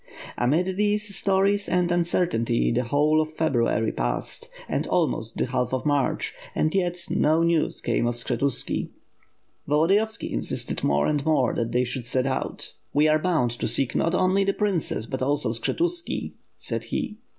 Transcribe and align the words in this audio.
Amid 0.35 0.77
these 0.77 1.15
stories 1.15 1.69
and 1.69 1.91
uncertainty, 1.91 2.71
the 2.71 2.85
whole 2.85 3.21
of 3.21 3.35
February 3.35 3.91
passed 3.91 4.49
and 4.67 4.87
almost 4.87 5.37
the 5.37 5.45
half 5.45 5.75
of 5.75 5.85
March; 5.85 6.33
and 6.55 6.73
yet, 6.73 7.05
no 7.11 7.43
news 7.43 7.81
came 7.81 8.07
of 8.07 8.15
Skshetuski. 8.15 8.89
Volodiyovski 9.69 10.31
insisted 10.31 10.83
more 10.83 11.05
and 11.05 11.23
more 11.23 11.53
that 11.53 11.71
they 11.71 11.83
should 11.83 12.07
set 12.07 12.25
out. 12.25 12.31
6i8 12.39 12.41
^iTH 12.41 12.41
FIRE 12.41 12.47
AND 12.47 12.61
SWORD, 12.63 12.75
"We 13.03 13.07
are 13.09 13.19
bound 13.19 13.51
to 13.51 13.67
seek 13.67 13.95
not 13.95 14.15
only 14.15 14.43
the 14.43 14.53
princess, 14.53 15.05
but 15.05 15.21
also 15.21 15.49
Skshetuski/' 15.51 16.31
said 16.57 16.85
he. 16.85 17.17